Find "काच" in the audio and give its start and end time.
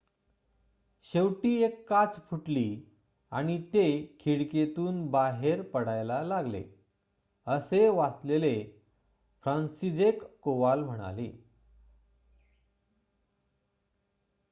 1.87-2.15